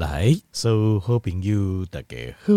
[0.00, 2.54] 来，所有好朋友大家好，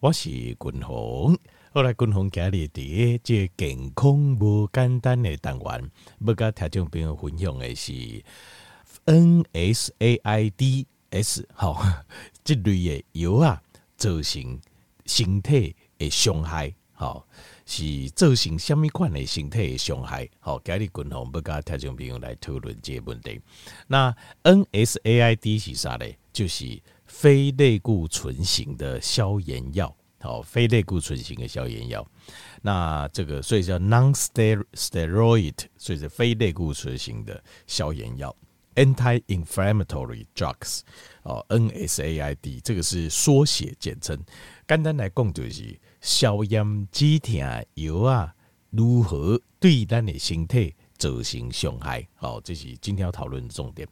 [0.00, 1.38] 我是君鸿。
[1.72, 5.88] 后来君鸿今日伫这健康无简单的单元，
[6.26, 7.92] 要甲听众朋友分享的是
[9.06, 10.74] NSAIDs
[11.54, 11.80] 好，
[12.42, 13.62] 这类的药啊，
[13.96, 14.58] 造成
[15.06, 17.24] 身体的伤害，好，
[17.64, 20.28] 是造成什么款的身体的伤害？
[20.40, 23.40] 好，今日君鸿要甲听众朋友来讨论这个问题。
[23.86, 24.12] 那
[24.42, 26.06] NSAID 是啥呢？
[26.32, 32.06] 就是非类固醇型的消炎药，好，非类固醇型的消炎药。
[32.62, 38.34] 那这个所以叫 non-steroid，所以是非类固醇型的消炎药
[38.76, 40.80] ，anti-inflammatory drugs，
[41.22, 44.18] 哦，NSAID，这个是缩写简称。
[44.66, 47.36] 简单来讲就是消炎止痛
[47.74, 48.34] 药啊，
[48.70, 52.08] 如何对咱的身体造成伤害？
[52.14, 53.86] 好，这是今天要讨论的重点。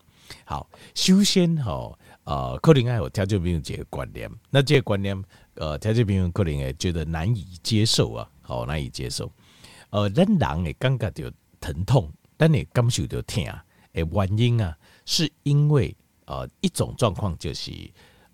[0.45, 1.99] 好，首先哈。
[2.25, 5.21] 呃，可能还有听众朋友这个观念，那这个观念，
[5.55, 9.33] 呃，听众朋友可能会觉得难以接受啊，好难以接受。
[9.89, 15.97] 呃，咱人诶感觉到疼痛，但你感受到痛啊，诶，原因啊，是因为
[16.27, 17.73] 呃一种状况就是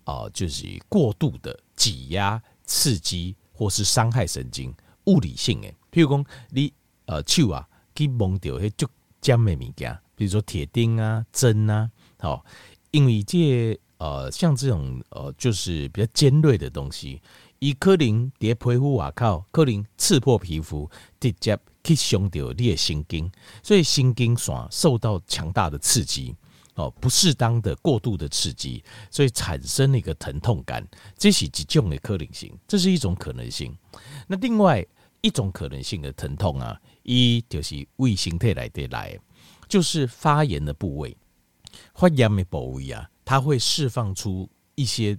[0.03, 4.71] 呃就是过度的挤压、刺激或是伤害神经，
[5.05, 6.71] 物理性诶，譬如讲你
[7.05, 8.87] 呃手啊去摸到迄足
[9.21, 12.45] 尖的物件，比如说铁钉啊、针啊，好，
[12.91, 13.79] 因为这。
[13.99, 17.19] 呃，像这种呃，就是比较尖锐的东西，
[17.57, 20.87] 以可能叠皮肤瓦靠，可能刺破皮肤，
[21.19, 23.27] 直接去伤到你的神经，
[23.63, 26.35] 所以神经线受到强大的刺激，
[26.75, 30.87] 哦，不适当的过度的刺激，所以产生了一个疼痛感，
[31.17, 33.75] 这是一种的可能性，这是一种可能性。
[34.27, 34.85] 那另外
[35.21, 39.17] 一种可能性的疼痛啊，一就是胃形态来的来，
[39.67, 41.17] 就是发炎的部位，
[41.93, 43.09] 发炎的部位啊。
[43.25, 45.17] 它会释放出一些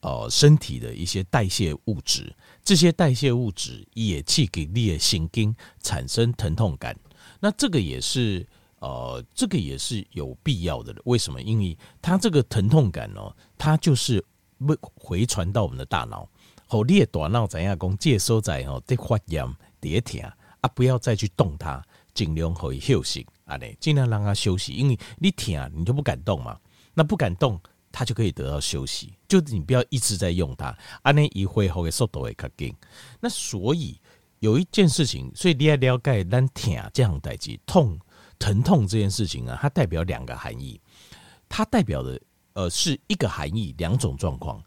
[0.00, 2.34] 呃身体的一些代谢物质，
[2.64, 6.98] 这些代谢物质也去给你的神经产生疼痛感。
[7.38, 8.46] 那这个也是
[8.78, 10.94] 呃，这个也是有必要的。
[11.04, 11.42] 为什么？
[11.42, 14.24] 因为它这个疼痛感哦，它就是
[14.66, 16.26] 会回传到我们的大脑。
[16.66, 17.98] 好，你的大脑怎样讲？
[17.98, 19.46] 接收在哦，在发炎、
[19.82, 20.22] 在疼
[20.62, 24.72] 啊，不要再去动它，尽量可以休息啊，嘞，尽量让他休息。
[24.72, 26.58] 因为你疼，你就不敢动嘛。
[26.94, 27.60] 那不敢动，
[27.92, 29.12] 他就可以得到休息。
[29.28, 32.74] 就你不要一直在用它，安尼一会后的速度会较紧。
[33.20, 34.00] 那所以
[34.38, 37.98] 有一件事情，所以你要了解咱疼这样代志痛
[38.38, 40.80] 疼痛这件事情啊，它代表两个含义。
[41.48, 42.20] 它代表的
[42.54, 44.62] 呃是一个含义，两种状况。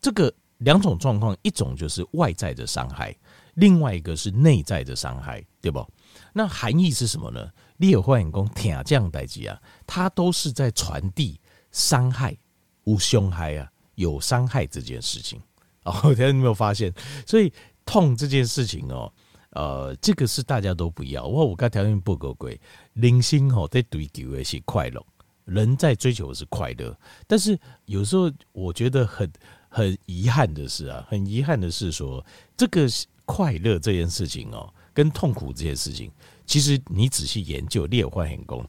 [0.00, 3.14] 这个两种状况，一种就是外在的伤害，
[3.54, 5.86] 另外一个是内在的伤害，对不？
[6.32, 7.50] 那含义是什么呢？
[7.80, 11.40] 你有发现讲疼这样代志啊，它都是在传递。
[11.72, 12.36] 伤害
[12.82, 15.40] 无伤害啊，有伤害这件事情
[15.84, 16.92] 哦，大家有没有发现？
[17.24, 17.52] 所以
[17.86, 19.12] 痛这件事情哦，
[19.50, 21.24] 呃，这个是大家都不要。
[21.24, 22.60] 我我刚条件不够贵，
[22.94, 25.00] 人心哦在追求的是快乐，
[25.44, 26.98] 人在追求的是快乐。
[27.28, 29.30] 但是有时候我觉得很
[29.68, 32.26] 很遗憾的是啊，很遗憾的是说，
[32.56, 32.88] 这个
[33.24, 36.10] 快乐这件事情哦，跟痛苦这件事情，
[36.50, 38.68] 其实你仔细研究，你也会很功。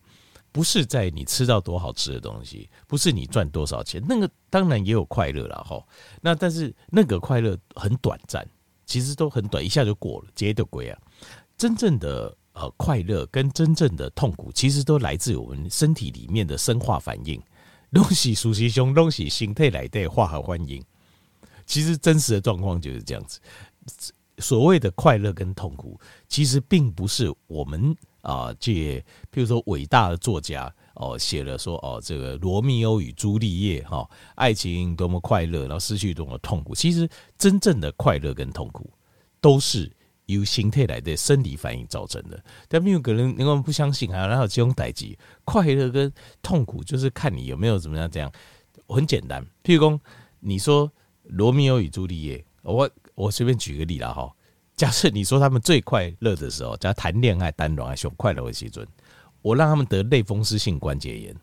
[0.52, 5.84] 不是在你吃到多好吃的东西，不是你赚多少钱，那个当然也有快乐了哈。
[6.22, 8.47] 那但是那个快乐很短暂，
[8.86, 11.00] 其实都很短，一下就过了，接着归啊。
[11.58, 17.42] 真正的呃快乐跟真正的痛苦，其实都来自我们身体里面的生化反应，
[17.92, 20.80] 东西熟悉胸，东西心态来的化合反应。
[21.66, 23.40] 其实真实的状况就是这样子。
[24.41, 25.97] 所谓的快乐跟痛苦，
[26.28, 27.96] 其实并不是我们。
[28.22, 29.03] 啊，这譬
[29.41, 36.75] 如说伟大的作家哦，写了说哦，这个罗密欧与朱丽叶哈，爱情多么快乐，然后失去多么痛苦。
[36.75, 37.09] 其实
[37.40, 38.88] 真正的快乐跟痛苦，
[39.40, 39.91] 都是
[40.28, 42.40] 由形态来的生理反应造成的。
[42.68, 44.28] 但没有可能，你们不相信啊？
[44.28, 46.13] 然后这种代志，快乐跟
[46.44, 48.31] 痛苦就是看你有没有怎么样这样。
[48.88, 50.00] 很简单，譬如说，
[50.40, 50.92] 你说
[51.24, 54.31] 罗密欧与朱丽叶，我我随便举个例啦哈。
[54.75, 58.88] 假设你说他们最快乐的时候，叫谈恋爱、单恋爱、熊快乐的时阵，
[59.42, 61.36] 我让他们得类风湿性关节炎，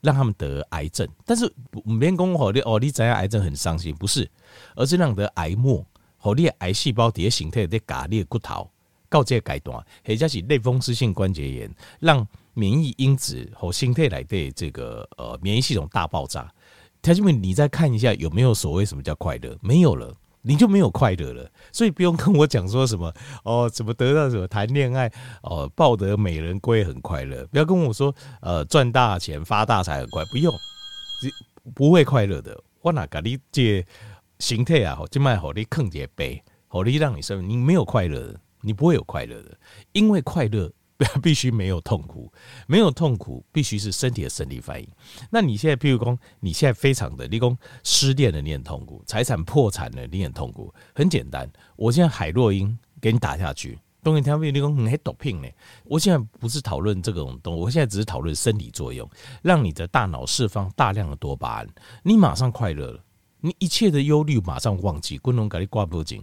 [0.00, 1.08] 让他们得癌症。
[1.24, 1.52] 但是
[1.98, 3.92] 别讲哦，你哦，你怎样癌症很伤心？
[3.94, 4.30] 不是，
[4.76, 5.84] 而是让得癌末，
[6.18, 8.70] 和你的癌细胞底下形态在嘎裂骨头，
[9.08, 16.48] 到这个阶段，或者是类风湿性关节炎，让免疫因子和形态来对这个呃免疫系统大爆炸。
[17.02, 19.58] 条件们，你再看一下有没有所谓什么叫快乐？
[19.60, 20.14] 没有了。
[20.46, 23.12] 你就没有快乐了，所以不用跟我讲说什么
[23.44, 25.10] 哦，怎么得到什么谈恋爱
[25.42, 27.46] 哦，抱得美人归很快乐。
[27.46, 30.54] 不要跟我说呃，赚大钱发大财很快，不用，
[31.74, 32.54] 不会快乐的。
[32.82, 33.82] 我哪个你这
[34.38, 39.56] 形态啊，好就卖好你坑点背，好你让你生，你没有快乐，你不会有快乐的，
[39.92, 40.70] 因为快乐
[41.22, 42.32] 必须没有痛苦，
[42.66, 44.88] 没有痛苦必须是身体的生理反应。
[45.30, 53.78] 那你现在，譬如说，你现在非常的，你讲失恋的你很痛苦，财产破产的你很痛苦，很简单，我现在海洛因给你打下去。
[54.02, 55.48] 东西听不懂，你讲很毒品呢？
[55.84, 59.08] 我现在不是讨论这种东西，我现在只是讨论生理作用，
[59.42, 61.68] 让你的大脑释放大量的多巴胺，
[62.02, 63.00] 你马上快乐了，
[63.40, 66.22] 你一切的忧虑马上忘记，滚龙给你挂脖颈。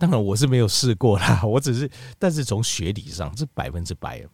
[0.00, 4.26] 当然我是没有试过啦， 我只是，但是从学理上是百分之百，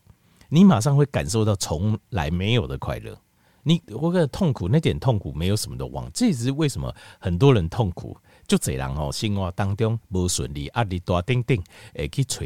[0.49, 3.19] 你马上会感受到从来没有的快乐。
[3.65, 8.17] 你我觉痛苦那点痛苦没有什么都忘，这也是为什么很多人痛苦。
[8.47, 11.59] 就这人哦，生活当中不顺利，压力大，等等，
[11.97, 12.39] 会去找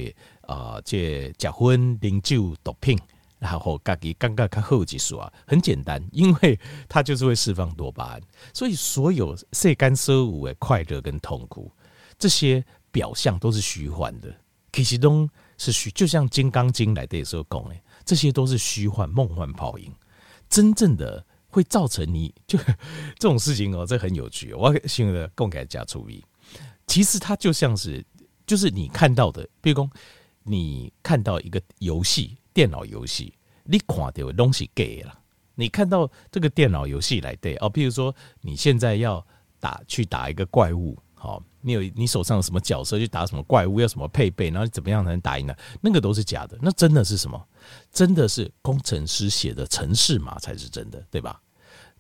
[0.47, 2.99] 啊，这结婚、饮酒、毒品，
[3.39, 6.59] 然后自己感觉较好一些啊，很简单，因为
[6.89, 8.21] 他就是会释放多巴胺，
[8.55, 11.71] 所以所有世间所有的快乐跟痛苦，
[12.19, 14.35] 这些表象都是虚幻的，
[14.73, 15.29] 其实都
[15.59, 19.93] 是虚，就像《金刚经》来的时候讲的，这些都是虚幻、梦幻泡影，
[20.49, 21.25] 真正的。
[21.53, 22.57] 会造成你就
[23.19, 24.55] 这种事情哦，这很有趣。
[24.55, 26.25] 我现在供给加注意，
[26.87, 28.07] 其实它就像是，
[28.47, 29.91] 就是你看到的，比如说
[30.45, 33.35] 你看到一个游戏，电脑游戏，
[33.65, 35.13] 你看到的东西给了，
[35.57, 39.27] 你看到这个电脑游戏来对哦，比如说你现在要
[39.59, 40.97] 打去打一个怪物。
[41.15, 45.55] 好，你有你手上有什么角色去打什么怪物，要什么配备，然后怎么样才能打赢呢？
[45.81, 47.41] 那个都是假的，那真的是什么？
[47.93, 51.41] 真的是工程师写的程式码才是真的，对吧？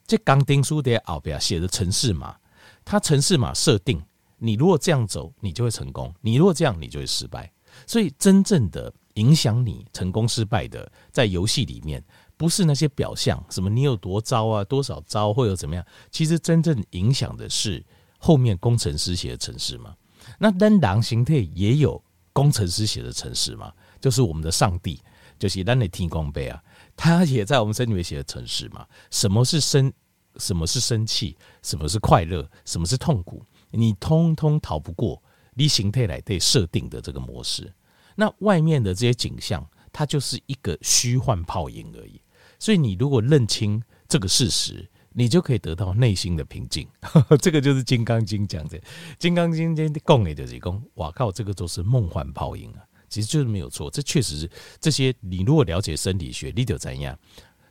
[0.06, 2.36] 这钢钉书的奥比亚写的程式码，
[2.84, 4.02] 它程式码设定，
[4.38, 7.52] 你如果这样走，你就会成功；你如果这样，你就会失败。
[7.86, 12.02] 所以，真正的影响你成功失败的，在游戏里面，
[12.36, 15.84] 不是那些表象，什么你有多招啊，多少招，或者怎么样。
[16.10, 17.84] 其实真正影响的是。
[18.22, 19.96] 后面工程师写的城市嘛，
[20.38, 22.00] 那单狼形态也有
[22.34, 25.00] 工程师写的城市嘛，就是我们的上帝，
[25.38, 26.62] 就是咱的天公伯啊，
[26.94, 28.86] 他也在我们身里面写的城市嘛。
[29.10, 29.90] 什么是生？
[30.36, 31.34] 什么是生气？
[31.62, 32.46] 什么是快乐？
[32.66, 33.42] 什么是痛苦？
[33.70, 35.20] 你通通逃不过
[35.54, 37.72] 离形态来对设定的这个模式。
[38.16, 42.20] 那外面的这些景象，它就是一个虚幻泡影而已。
[42.58, 44.86] 所以你如果认清这个事实。
[45.12, 46.86] 你就可以得到内心的平静，
[47.42, 48.78] 这个就是《金刚经》讲的。
[49.18, 52.84] 《金刚经》讲的讲的就是讲，哇靠，这个都是梦幻泡影啊！
[53.08, 55.12] 其实就是没有错，这确实是这些。
[55.18, 57.18] 你如果了解生理学，你就怎样？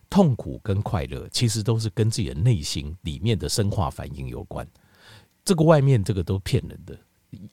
[0.10, 4.68] 痛苦跟快乐其实都是跟自己的内心里面的生化反应有关。
[5.46, 7.00] 这个外面这个都骗人的。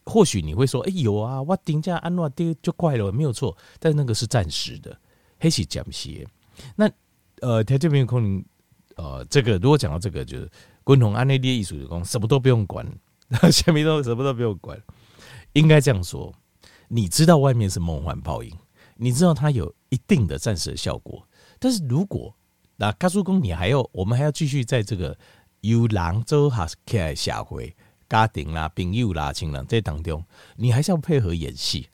[0.05, 3.57] 或许你会说，哎、有啊，我顶下安诺爹就快乐，没有错。
[3.79, 4.99] 但那个是暂时的，
[5.39, 6.27] 黑起讲些。
[6.75, 6.91] 那
[7.41, 8.45] 呃，他这边可能。
[8.97, 10.51] 呃，这个如果讲到这个，就是
[10.85, 12.87] 共同安内利艺术的工，什么都不用管，
[13.53, 14.81] 下面都什么都不用管，
[15.53, 16.33] 应该这样说。
[16.89, 18.57] 你知道外面是梦幻泡影，
[18.97, 21.27] 你知道它有一定的暂时的效果，
[21.59, 22.35] 但是如果
[22.77, 25.19] 那高速公，你还要我们还要继续在这个
[25.63, 27.75] 有人做哈开社会
[28.09, 30.25] 家庭啦、朋友啦、亲人这当中，
[30.57, 31.89] 你还是要配合演戏，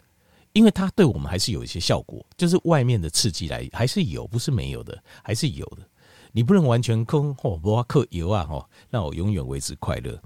[0.52, 5.88] 因为它对我们还是有一些效果，就是外面的刺激来还是有，不是没有的，还是有的。
[6.32, 10.18] 你不能完全空哦，不要克油啊，吼，让我永远维持快乐。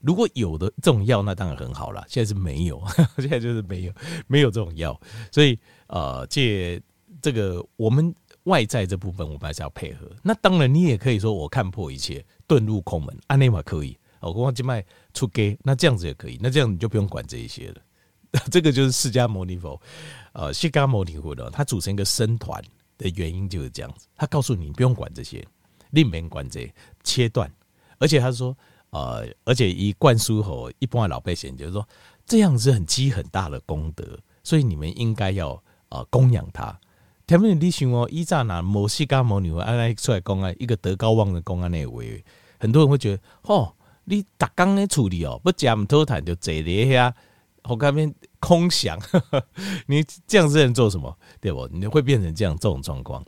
[0.00, 2.02] 如果有的这种药，那当然很好了。
[2.08, 2.82] 现在是没有，
[3.18, 3.92] 现在就是没有，
[4.26, 4.98] 没有这种药。
[5.30, 5.58] 所以，
[5.88, 6.80] 呃，借
[7.20, 10.10] 这个我们外在这部分，我们还是要配合。
[10.22, 13.94] 那当然，你也可以说我看破一切，遁入空门，安内玛可以。
[14.20, 14.82] 我光静脉
[15.12, 16.38] 出给，那这样子也可以。
[16.40, 17.76] 那这样你就不用管这一些了。
[18.50, 19.78] 这个就是释迦牟尼佛，
[20.32, 22.62] 呃，释迦牟尼佛的，他组成一个僧团。
[23.02, 25.42] 的原因就是这样子，他告诉你不用管这些，
[25.90, 27.50] 另免管这切断，
[27.98, 28.56] 而且他说，
[28.90, 31.86] 呃，而且一灌输吼，一般的老百姓就是说，
[32.26, 36.78] 这样子很积很大的功德，所以你们应该要呃供养他。
[37.26, 42.24] 前面你想哦，依照那摩西加摩尼，安来出来讲啊，一个德高望的公安那位，
[42.58, 47.14] 很多人会觉得，哦，你打刚的处理哦，不讲偷谈就坐咧下，
[47.62, 48.14] 后面。
[48.42, 48.98] 空想，
[49.86, 51.14] 你这样子能做什么？
[51.42, 51.68] 对不？
[51.68, 53.22] 你会变成这样这种状况，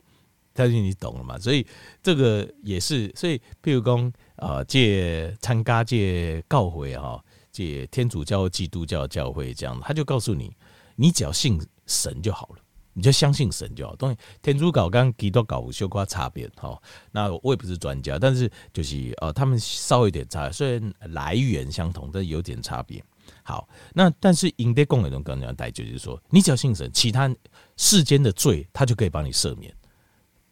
[0.53, 1.37] 但是你懂了嘛？
[1.39, 1.65] 所以
[2.01, 10.55] 这个也是，所以譬如讲，呃，借参加借教会哈，借天主教、基督教教会这样，他就告诉你，
[10.95, 12.57] 你只要信神就好了，
[12.93, 13.95] 你就相信神就好。
[13.95, 16.79] 东西，天主教跟基督教有些差别哈。
[17.11, 23.03] 那我也不是专家，但是就是呃，他们稍微有点差，虽然来源相同，但有点差别。
[23.41, 27.33] 好，那但是应得共有种刚刚带就是说，你只要信神，其他
[27.77, 29.73] 世间的罪他就可以帮你赦免。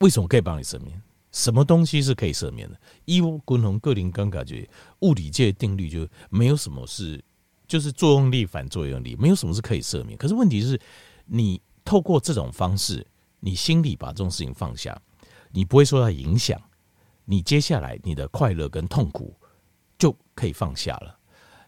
[0.02, 1.02] 为什么可以帮你赦免？
[1.32, 2.78] 什么东西是可以赦免的？
[3.06, 7.24] 依我共同个人感觉，物理界定律就没有什么是，
[7.66, 10.18] 就是作用力反作用力，没有什么是可以赦免。
[10.18, 10.78] 可是问题是，
[11.26, 13.08] 你透过这种方式，
[13.40, 15.02] 你心里把这种事情放下，
[15.52, 16.62] 你不会受到影响，
[17.24, 19.34] 你接下来你的快乐跟痛苦
[19.98, 21.18] 就可以放下了。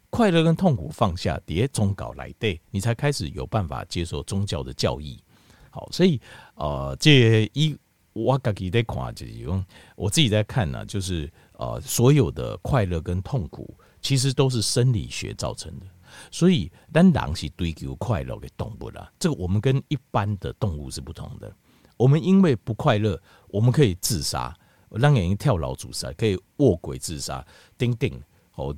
[0.09, 5.23] 快乐跟痛苦放下，叠宗教来对，你才开始有办法接受宗教的教义。
[5.69, 6.19] 好，所以
[6.55, 7.77] 呃，这一。
[8.13, 9.63] 我自己在看，就是用
[9.95, 15.85] 我自己在看呢，就是呃，所有的快乐跟痛苦，其实都是生理学造成的。
[16.29, 21.51] 所以，当人是追求快乐的动物啦，这个我们跟一般的动物是不同的。
[21.97, 24.55] 我们因为不快乐，我们可以自杀，
[24.91, 27.43] 让人跳楼自杀，可以卧轨自杀，
[27.77, 28.21] 钉钉
[28.53, 28.75] 哦，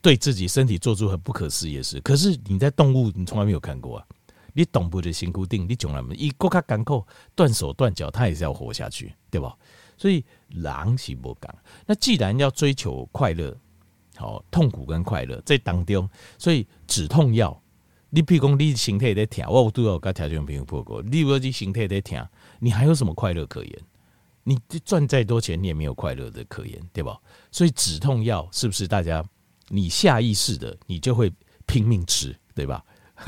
[0.00, 2.00] 对自己身体做出很不可思议的事。
[2.00, 4.06] 可是你在动物，你从来没有看过啊。
[4.54, 9.56] 你动物的身躯顶，你从来没一个卡港口断手断脚，他也是要活下去，对吧？
[9.96, 11.54] 所以狼是不讲。
[11.86, 13.56] 那既然要追求快乐，
[14.16, 17.62] 好痛苦跟快乐在当中，所以止痛药，
[18.08, 22.26] 你譬如讲你身体在疼，我都要跟条件朋友报告，你如果你身体在疼，
[22.58, 23.78] 你还有什么快乐可言？
[24.42, 27.18] 你赚再多钱，你也没有快乐的可言，对吧？
[27.52, 29.22] 所以止痛药是不是大家
[29.68, 31.30] 你下意识的，你就会
[31.66, 32.82] 拼命吃，对吧？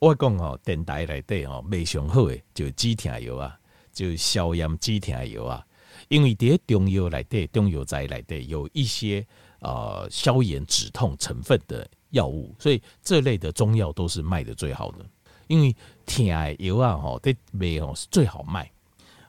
[0.00, 3.60] 我讲哦，电台内底吼，卖上好诶，就止痛药啊，
[3.92, 5.64] 就消炎止痛药啊。
[6.08, 9.26] 因为伫中药内底，中药材内底有一些
[9.60, 15.04] 呃消炎止痛成分的药物，所以这类的中药都是卖的最好的。
[15.48, 15.76] 因为
[16.06, 18.70] 疼诶药啊，吼，伫卖吼是最好卖。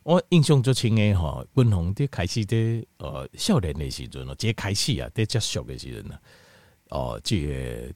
[0.04, 6.18] 我印象最深诶吼，文宏伫开始伫呃少年诶时阵哦，即开始啊，伫接触诶时阵呢，
[6.92, 7.46] 哦，即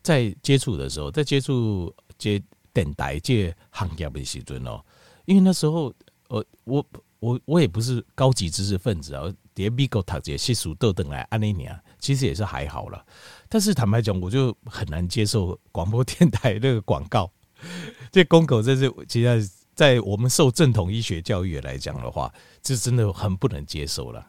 [0.04, 2.44] 在接触的时候，在接触接。
[2.76, 4.84] 电台这行业的时阵哦，
[5.24, 5.94] 因为那时候，
[6.28, 6.86] 呃，我
[7.20, 13.04] 我我也不是高级知识分子啊，叠美国读这些书都等来安尼年，其实也是还好了。
[13.48, 17.32] 但是坦白讲，我就很难接受广播电台那个广告。
[18.12, 22.30] 这公狗真是其实，在我们受正统医学教育来讲的话，
[22.62, 24.28] 这真的很不能接受了。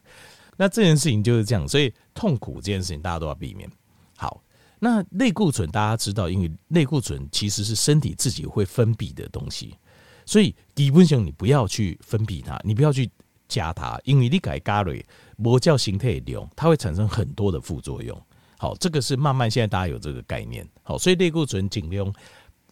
[0.57, 3.69] 那这件事情就是这样，所以痛苦这件事情大家都要避免。
[4.17, 4.41] 好。
[4.79, 9.75] 那类固醇大家知道，因为类固醇其实是身体自己会分泌的东西，
[10.27, 13.11] 所以基本上你不要去分泌它，你不要去
[13.49, 15.05] 加它，因为你改加瑞
[15.37, 18.21] 魔教形态流，它会产生很多的副作用。
[18.59, 20.69] 好，这个是慢慢现在大家有这个概念。
[20.83, 22.13] 好，所以类固醇尽量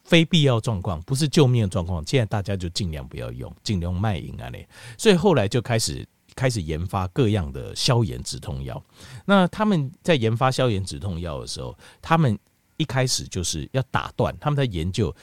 [0.05, 4.69] 非必要状况，不是救命的状况，现在大家就尽量不要用，尽量卖淫啊嘞。
[4.99, 6.07] 所以后来就开始。
[6.35, 8.83] 开始研发各样的消炎止痛药。
[9.25, 12.39] 那他们在研发消炎止痛药的时候，他们
[12.77, 15.15] 一开始就是要打断他们在研究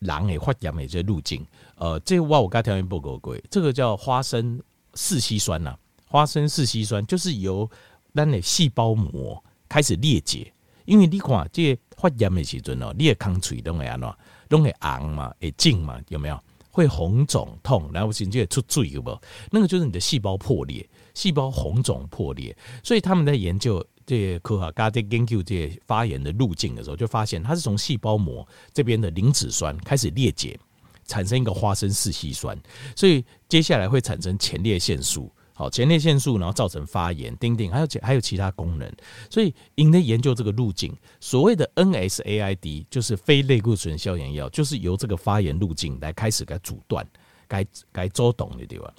[0.00, 1.46] 狼诶发炎的这些路径。
[1.76, 4.60] 呃，这个哇，我刚条件报告过，这个叫花生
[4.94, 5.76] 四烯酸呐、
[6.06, 7.68] 花生四烯酸就是由
[8.14, 10.52] 咱的细胞膜开始裂解，
[10.84, 14.14] 因为你看这发炎的时阵哦，你的空嘴都会安怎，
[14.48, 16.38] 都会红嘛，会紧嘛，有没有？
[16.70, 19.22] 会红肿痛，然后紧接着出水，有没有？
[19.50, 22.56] 那个就是你的细胞破裂，细胞红肿破裂。
[22.82, 30.58] 所以他们在研究这些科学家在研究这些发炎的路径的时候，就发现它是从细胞膜这边的磷脂酸开始裂解，
[31.06, 32.56] 产生一个花生四烯酸，
[32.94, 35.30] 所以接下来会产生前列腺素。
[35.60, 38.90] 好，前列腺素，然后造成发炎，丁丁，还有还有其他功能，
[39.28, 47.06] 所以因为研究这个路径，所谓的 NSAID 就是非类固醇消炎药，就是由这个发炎路径来开始该阻断，
[47.46, 47.62] 该
[47.92, 48.90] 该周动的地方？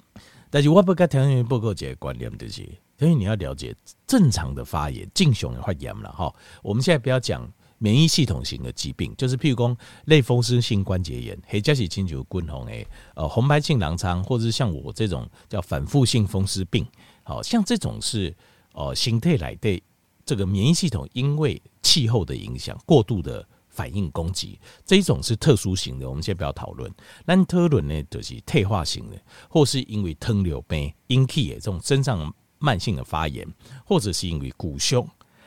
[0.50, 2.64] 但是我不该条件报告这个观念就是，
[2.96, 3.74] 所以你要了解
[4.06, 6.32] 正常的发炎，正常的发炎了哈。
[6.62, 7.52] 我们现在不要讲。
[7.82, 12.86] 免疫系统型的疾病，就是譬如说类风湿性关节炎，或者是亲像滚红诶，
[13.16, 16.86] 呃，红斑性狼疮，或者是像我这种叫反复性风湿病，
[17.24, 18.32] 好像这种是
[18.72, 19.82] 呃形态来对
[20.24, 26.88] 这个免疫系统因为气候的影响过度的反应攻击，这一种是特殊型的，我们先不要讨论。
[27.24, 33.44] 那讨论呢，就是退化型的，或是因为糖尿病引起的这种身上慢性的发炎，
[33.84, 35.04] 或者是因为骨胸。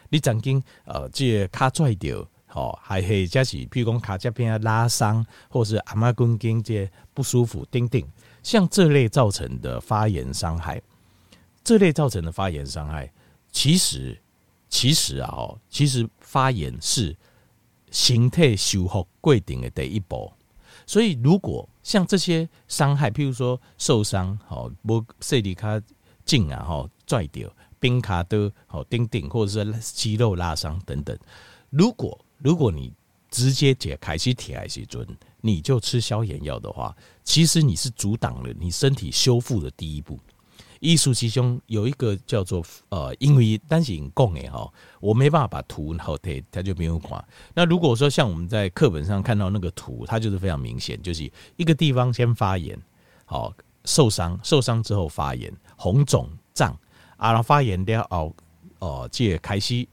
[0.09, 8.01] 你曾经呃，这个卡拽掉，哦，还是加是，比如讲卡这边拉伤，或是阿妈公筋这不舒服，等等，
[8.43, 10.81] 像这类造成的发炎伤害，
[11.63, 13.11] 这类造成的发炎伤害，
[13.51, 14.17] 其实
[14.69, 17.15] 其实啊，哦，其实发炎是
[17.91, 20.31] 形态修复规定的第一步，
[20.85, 25.81] 所以如果像这些伤害，譬如说受伤，好，无说你卡
[26.23, 27.51] 紧啊，吼，拽掉。
[27.79, 31.17] 冰卡的好钉钉，或者是肌肉拉伤等等。
[31.69, 32.93] 如果如果你
[33.29, 35.05] 直接解开去铁癌细菌，
[35.41, 40.19] 你就吃消炎药的话，其实你是阻挡了你身体修复的第一步。
[40.81, 47.23] 艺术其中有一个叫做呃，因为单行共诶哈，我没办法把图好贴，他就没有看。
[47.53, 52.77] 那如果说像我们在课本上看到那个图，它就是非常明显，就是一个地方先发炎，
[53.23, 53.51] 好
[53.85, 56.77] 受伤，受伤之后发炎，红肿胀
[57.17, 58.33] 啊，然后发炎掉哦
[58.79, 59.87] 哦，借开始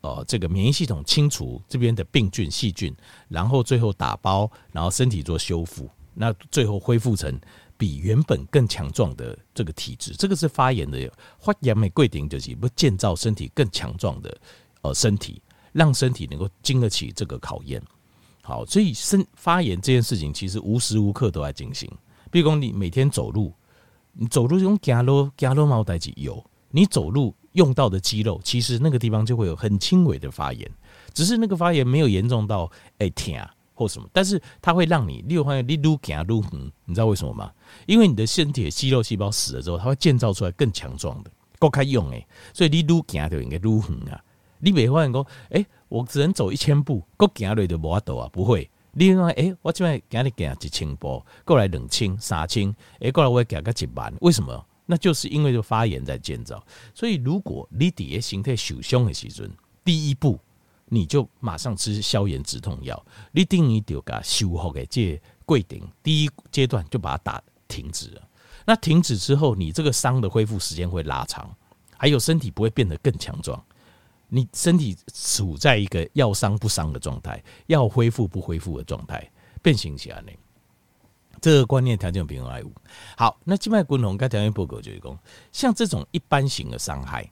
[0.00, 2.94] 呃这个免疫系统清除这边的病菌细菌，
[3.28, 7.38] 然后最后打包，然后身体做修复，那最后恢复成。
[7.78, 11.12] 比原本更强壮的这个体质，这个是发炎的。
[11.38, 14.34] 发炎的规定就是不建造身体更强壮的
[14.80, 15.42] 呃身体，
[15.74, 17.82] 让身体能够经得起这个考验。
[18.40, 21.86] 好，所以生发炎这件事情其实无时无刻都在进行。
[22.30, 23.52] 比如说你每天走路，
[24.14, 30.70] 你走路用走路走路毛带有，你走路用到的肌肉，其实那个地方就会有很轻微的发炎，
[31.12, 33.34] 只是那个发炎没有严重到哎疼。
[33.78, 37.52] 或什么，但是它会让你你会发现你愈行愈远，你知道为什么吗？
[37.84, 42.26] 因为你的身体的肌肉细胞死了之后，它会建造出来更强壮的，够开用诶。
[42.54, 44.24] 所以你愈行就应该愈远啊。
[44.60, 48.70] 你别发现说，诶，我只能走一千步，够行累就无法度啊，不会。
[48.92, 54.64] 你讲，诶，我今日今日行一千步，过来两千、三千，诶，过来我行个一万，为什么？
[54.86, 56.64] 那就是因为这发炎在建造。
[56.94, 59.50] 所以如果你底下形态受伤的时阵，
[59.84, 60.40] 第一步。
[60.88, 68.22] 你就马上吃消炎止痛药，你定义就给修复的这规定，第一阶段就把它打停止了。
[68.64, 71.52] 那停止之后，你这个伤的恢复时间会拉长，
[71.96, 73.60] 还有身体不会变得更强壮。
[74.28, 79.28] 你身体处在一个要伤不伤的状态，要恢复不恢复的状态，
[79.60, 80.30] 变形起来呢？
[81.40, 82.72] 这个观念条件平衡爱物。
[83.16, 85.18] 好，那静脉滚红该条件报告就是讲，
[85.52, 87.30] 像这种一般型的伤害，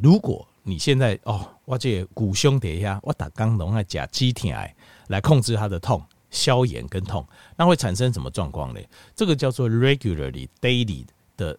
[0.00, 4.74] 如果你现在哦，我这骨胸底下，我打刚龙来加肌体癌
[5.08, 8.80] 来控制它的痛、消炎跟痛，那会产生什么状况呢？
[9.16, 11.04] 这个叫做 regularly daily
[11.36, 11.58] 的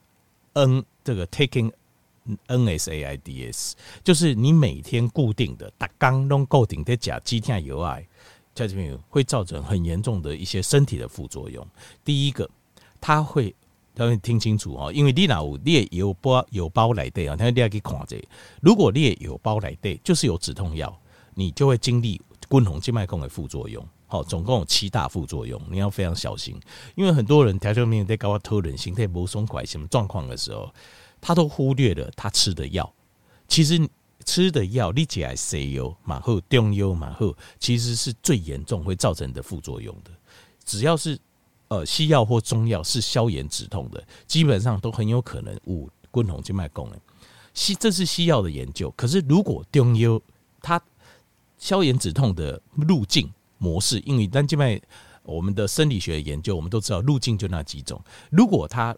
[0.54, 1.72] N 这个 taking
[2.48, 3.74] NSAIDs，
[4.04, 8.08] 就是你每天固定的打刚弄固定的加肌体油癌，
[8.62, 11.66] 在这边会造成很严重的一些身体的副作用。
[12.06, 12.50] 第一个，
[13.00, 13.56] 它会。
[13.96, 18.18] 要你听清楚哦，因为你那有你有包有包来对啊，他你要去看这。
[18.62, 20.98] 如果你有包来对，就是有止痛药，
[21.36, 23.86] 你就会经历滚红静脉孔的副作用。
[24.08, 26.58] 好，总共有七大副作用，你要非常小心。
[26.96, 30.74] 因为很多人条件面在搞突然心态不松快什么状况的时候，
[31.20, 32.92] 他都忽略了他吃的药。
[33.50, 33.78] 其实
[34.26, 40.12] 吃的药，你起来西药、马后、中药、马后，其实是最严重会造成的副作用的。
[40.66, 41.20] 只要是。
[41.72, 47.00] 呃，西药或中药是消炎止痛的，基本上都很有可能无滚红静脉功能。
[47.54, 50.20] 西这是西药的研究，可是如果中药
[50.62, 50.82] 它
[51.58, 54.82] 消炎止痛的路径模式，因为单静脉
[55.24, 58.04] 我们的生理学研究，我们都知道路径就那几种。
[58.30, 58.94] 如果它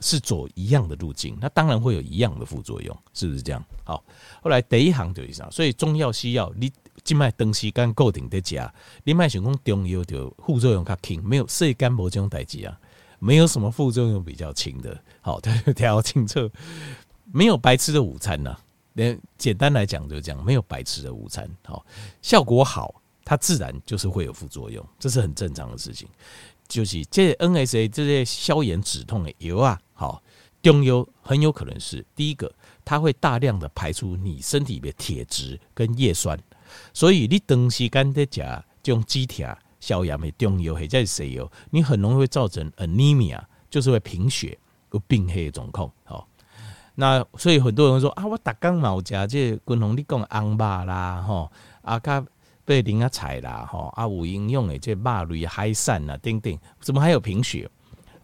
[0.00, 3.64] 是走一样的路径，那当然会有一样的副作用，是不是这样？
[3.84, 4.02] 好，
[4.42, 6.72] 后来第一行就这样，所以中药西药你。
[7.04, 8.70] 静脉长时间固定在家，
[9.02, 12.78] 你卖想讲中药就副作用较轻，没有细肝膜这种代志啊，
[13.18, 15.00] 没有什么副作用比较轻的。
[15.22, 15.40] 好，
[15.74, 16.50] 调清楚，
[17.32, 18.60] 没有白吃的午餐呐、啊。
[18.92, 21.48] 连简单来讲就这样，没有白吃的午餐。
[21.64, 21.86] 好，
[22.20, 26.06] 效果好，它自然就是会有副作用，这是很正常的事情。
[26.68, 30.22] 就是这 NSA 这些消炎止痛的药啊，好，
[30.62, 32.52] 中药很有可能是第一个，
[32.84, 36.38] 它会大量的排出你身体里面铁质跟叶酸。
[36.92, 38.40] 所以你长时间在吃
[38.82, 44.58] 这种肌铁消炎的中药或者是西药，你很容易会造成 anemia，就是会贫血、
[44.92, 45.90] 有病黑的状况。
[46.04, 46.28] 好，
[46.96, 51.50] 那所以很多人说啊，我打刚毛吃这滚红你讲红肉啦，吼
[51.80, 52.22] 啊，卡
[52.68, 57.66] 贝林啊菜啦，吼啊有营用的这肉类海产啊，等等，怎么还有贫血？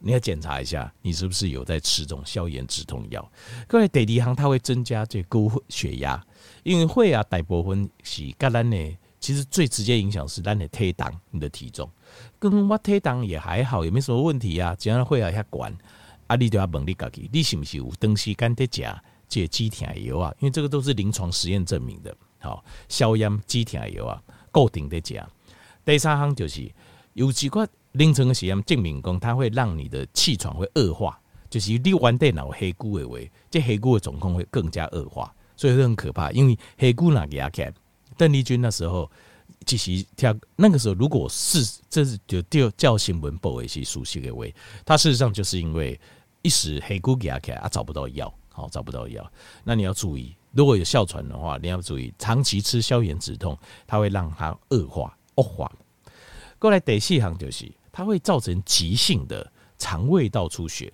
[0.01, 3.27] 你要检查一下，你是不是有在吃这种消炎止痛药？
[3.67, 6.23] 各位，第二行它会增加这高血压。
[6.63, 11.91] 因为会啊，大部分是跟咱的，其实最直接影响是咱的体重，你的体重。
[12.39, 14.77] 跟我体重也还好，也没什么问题啊。
[14.79, 15.75] 只要会啊遐管，
[16.27, 18.83] 啊，你就要问你家己，你是不是有长时间在吃
[19.27, 20.35] 这止痛药啊？
[20.39, 22.15] 因为这个都是临床实验证明的。
[22.41, 24.23] 好，消炎止痛药啊，
[24.55, 25.21] 固定在吃。
[25.85, 26.71] 第三项就是
[27.15, 31.19] 有几个临床实验证明讲，它会让你的气喘会恶化，
[31.51, 33.19] 就是你玩电脑黑菇的话，
[33.51, 35.35] 这黑菇的状况会更加恶化。
[35.57, 37.73] 所以很可怕，因为黑姑那个阿看
[38.17, 39.11] 邓丽君那时候
[39.67, 45.99] 其实跳那个时候，如果是这是就叫叫新闻报一些熟悉的位，他事实上就是因为
[46.43, 49.31] 一时黑姑给阿看啊找不到药，好找不到药，
[49.63, 55.71] 那你要注意，如果有哮喘的话，你要注意长期吃消炎止痛，它会让它恶化恶化。
[56.59, 60.93] 过来第四行就是它会造成急性的肠胃道出血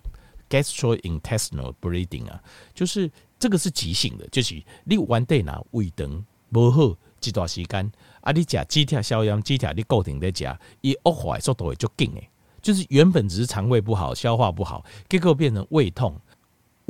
[0.49, 2.41] ，gastrointestinal bleeding 啊，
[2.73, 10.43] 就是这个是急性的，就是你完蛋了，胃肠不好一段时间啊，你吃几条消炎，几条你固定在吃，
[10.81, 12.29] 一恶化的速度会就紧诶，
[12.61, 16.19] 就是原本只是肠胃不好，消化不好，结果变成胃痛。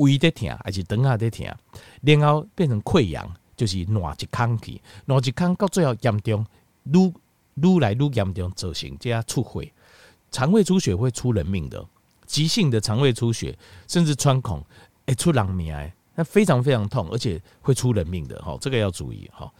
[0.02, 1.46] 胃在疼，还是肠下在疼，
[2.02, 6.44] 然后变成溃疡，就是烂一坑去，烂一坑到最后严重，
[6.84, 7.12] 愈
[7.54, 9.72] 愈来愈严重，造成这出血，
[10.30, 11.84] 肠胃出血会出人命的，
[12.26, 14.64] 急性的肠胃出血甚至穿孔，
[15.06, 15.74] 会出人命，
[16.14, 19.52] 那非常非常痛，而且会出人命的，哈，这个要注意哈。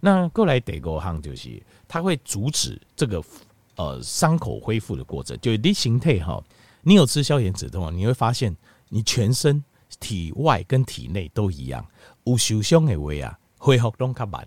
[0.00, 3.22] 那过来第五项就是，它会阻止这个
[3.76, 6.42] 呃伤口恢复的过程，就是你形态哈，
[6.82, 8.56] 你有吃消炎止痛，你会发现
[8.88, 9.62] 你全身。
[9.98, 11.84] 体外跟体内都一样，
[12.24, 14.46] 有受伤的话啊，恢复都较慢。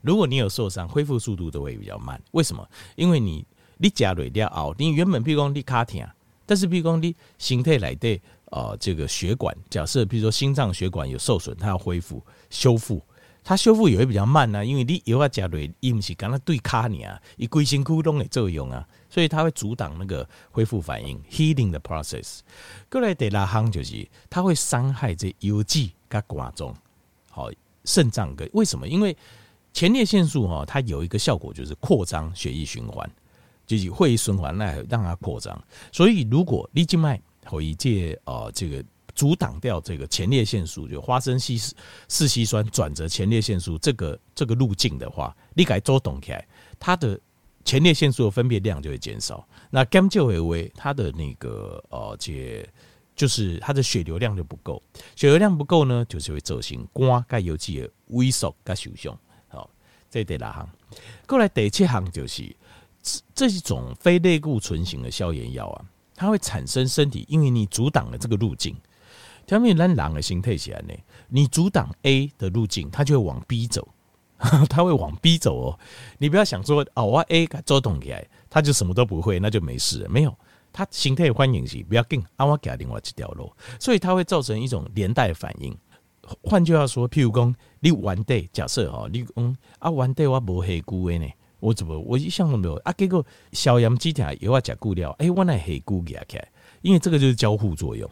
[0.00, 2.20] 如果你有受伤，恢复速度都会比较慢。
[2.32, 2.68] 为什么？
[2.94, 3.44] 因为你
[3.78, 6.06] 你加累了后，你原本譬如讲你卡疼，
[6.46, 13.02] 但是譬如讲你身体内的呃这个血管，假设譬如说心脏血管有受损，它要恢复修复。
[13.46, 22.40] 它修复也会比较慢啊，因为你油啊加瑞，伊不是跟它对卡你啊，伊规身躯拢的作用啊，所以它会阻挡那个恢复反应，healing the process。
[22.90, 26.74] 过来第六项就是它会伤害这油脂跟肝脏，
[27.30, 27.48] 好
[27.84, 28.88] 肾脏跟为什么？
[28.88, 29.16] 因为
[29.72, 33.08] 前列腺素哈，它有一个效果就是扩张血液循环，
[33.64, 35.56] 就是会循环来让它扩张。
[35.92, 38.84] 所以如果你静脉和一介呃这个。
[39.16, 41.56] 阻挡掉这个前列腺素，就花生烯
[42.08, 46.44] 四烯酸转折前列腺素这个这个路径的话，你改周动起来，
[46.80, 47.16] 它的
[47.64, 49.46] 前列腺素的分泌量就会减少。
[49.70, 52.68] 那肝就会为它的那个呃，这
[53.16, 54.82] 就是它的血流量就不够，
[55.16, 59.16] 血流量不够呢，就是会造成肝该有机的萎缩跟受伤。
[59.48, 59.70] 好，
[60.10, 60.68] 这第六行。
[61.26, 62.54] 过来第七行就是
[63.34, 68.76] 这一种非类固醇型的消炎药啊，它会产生身体，因为你阻挡了这个路径。
[69.46, 70.94] 条面让狼的心态起来呢，
[71.28, 73.86] 你阻挡 A 的路径，它就会往 B 走，
[74.68, 75.78] 它会往 B 走哦。
[76.18, 80.08] 你不要想说哦，我 A 给做动起来，他就什么都不会，那就没事了。
[80.08, 80.36] 没有，
[80.72, 85.76] 他心态欢迎是不要紧，啊，我给另外一条路，所以它会造成一种连带反应。
[86.42, 91.26] 换句话说，譬如讲你完蛋，假设哈，你讲啊完蛋，我无黑菇的呢，
[91.60, 92.92] 我怎么我一向都没有啊？
[92.92, 96.42] 结果消炎几条又要加固料，哎，我那黑菇给它开，
[96.82, 98.08] 因为这个就是交互作用。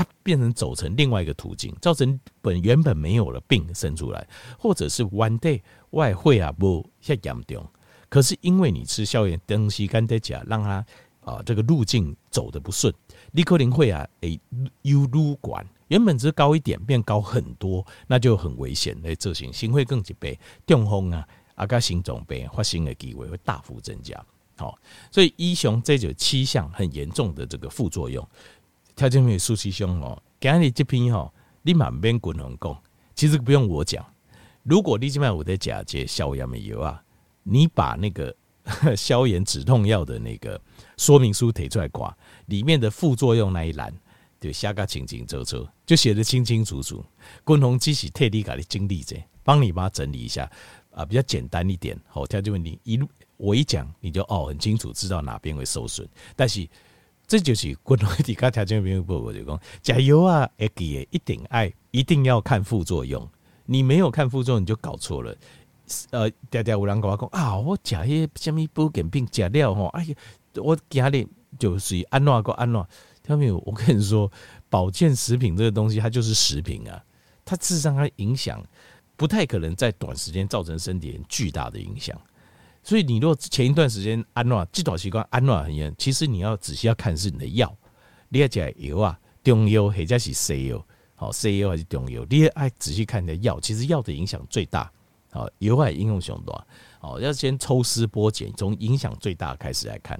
[0.00, 4.26] 它变成走成另外一个途径，造成本原本没有了病生出来，
[4.58, 5.60] 或者是 one day
[5.90, 7.68] 外汇啊不太严重，
[8.08, 10.82] 可是因为你吃消炎东西干得假，让它
[11.20, 12.90] 啊这个路径走得不顺，
[13.30, 14.40] 你可能会啊诶
[14.80, 20.34] 有路管原本只是高一点变高很多，那就很危险，诶，造成心会更疾病、
[20.66, 24.18] 中风啊啊个心脏病发生的机会会大幅增加。
[24.56, 24.78] 好，
[25.10, 28.26] 所以一雄这就七项很严重的这个副作用。
[29.00, 31.32] 条件没有熟悉胸哦，今日这篇哈，
[31.62, 32.78] 你满边滚红讲，
[33.14, 34.04] 其实不用我讲。
[34.62, 37.02] 如果你今晚我在假借消炎的油啊，
[37.42, 38.36] 你把那个
[38.94, 40.60] 消炎止痛药的那个
[40.98, 43.90] 说明书提出来挂，里面的副作用那一栏，
[44.38, 47.02] 就下个清清楚楚，就写得清清楚楚。
[47.42, 50.46] 滚红机器特地给你经历者，帮你把整理一下
[50.90, 51.98] 啊，比较简单一点。
[52.06, 53.00] 好，条件问题一
[53.38, 56.68] 我一讲，你就哦很清楚知道哪边会受损，但是。
[57.30, 60.50] 这就是滚龙底下条件没有不，我就讲加油啊！
[60.58, 63.24] 哎，一定爱，一定要看副作用。
[63.66, 65.32] 你没有看副作用，你就搞错了。
[66.10, 70.14] 呃，嗲嗲有人跟我讲啊，我加些什么保健品加料吼，哎呀，
[70.56, 71.24] 我家里
[71.56, 72.82] 就是安诺个安诺。
[73.22, 73.58] 听到没有？
[73.64, 74.28] 我跟你说，
[74.68, 77.00] 保健食品这个东西，它就是食品啊，
[77.44, 78.60] 它事实上它影响
[79.16, 82.20] 不太可能在短时间造成身体很巨大的影响。
[82.82, 87.76] 所以你如果前一段时间安诺，这段时间安诺很严，其实你要仔细要看是你的药，
[88.28, 94.90] 你要讲油啊，中药或者是西药，好西药还是中药，你要爱仔细看你的药，其实药的影响最大，
[95.30, 96.66] 好油还应用上多，
[96.98, 100.18] 好要先抽丝剥茧，从影响最大开始来看。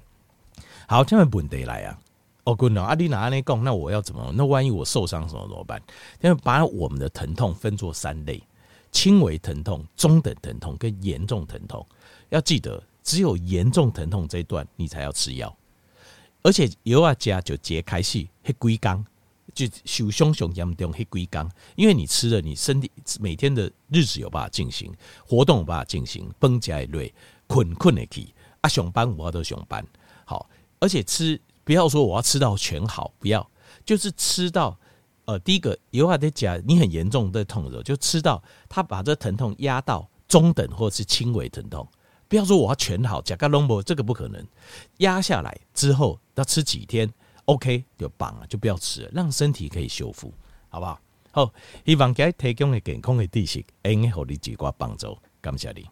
[0.86, 1.98] 好，这样问题来啊，
[2.44, 4.32] 哦，滚了，阿丽娜那讲，那我要怎么？
[4.34, 5.80] 那万一我受伤什么怎么办？
[6.20, 8.42] 因为把我们的疼痛分作三类：
[8.92, 11.84] 轻微疼痛、中等疼痛跟严重疼痛。
[12.28, 15.56] 要记得，只有严重疼痛这一段，你才要吃药。
[16.42, 19.04] 而且有啊加就揭开戏，黑龟缸
[19.52, 24.90] 就受伤上严重黑龟缸，因为你吃了，你身体每天的日子有办法进行，
[25.26, 27.12] 活动有办法进行，绷起来累，
[27.46, 29.84] 困困的去啊，上班我都上班
[30.24, 30.48] 好，
[30.78, 33.46] 而且吃不要说我要吃到全好，不要
[33.84, 34.78] 就是吃到
[35.24, 41.86] 呃第一个有啊的加你很严重的痛的时候，就吃到他把这疼痛压到中等或是轻微疼痛。
[42.28, 44.46] 不要说我要全好，甲个龙博这个不可能。
[44.98, 47.12] 压下来之后要吃几天
[47.46, 50.32] OK 就棒了，就不要吃了，让身体可以修复，
[50.68, 51.00] 好不好？
[51.32, 51.52] 好，
[51.84, 55.86] 希望给提供的健康的知识，能够给你几挂帮助，感谢你。